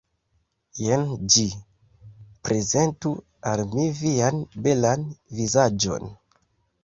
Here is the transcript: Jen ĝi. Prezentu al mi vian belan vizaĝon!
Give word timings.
Jen 0.83 1.03
ĝi. 1.33 1.43
Prezentu 2.47 3.11
al 3.51 3.61
mi 3.75 3.85
vian 3.99 4.41
belan 4.69 5.03
vizaĝon! 5.41 6.09